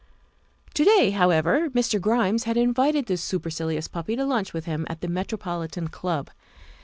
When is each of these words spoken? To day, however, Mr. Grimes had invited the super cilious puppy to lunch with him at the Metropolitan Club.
To 0.73 0.83
day, 0.83 1.11
however, 1.11 1.69
Mr. 1.69 2.01
Grimes 2.01 2.45
had 2.45 2.57
invited 2.57 3.05
the 3.05 3.17
super 3.17 3.51
cilious 3.51 3.87
puppy 3.87 4.15
to 4.15 4.25
lunch 4.25 4.51
with 4.51 4.65
him 4.65 4.87
at 4.89 5.01
the 5.01 5.07
Metropolitan 5.07 5.89
Club. 5.89 6.31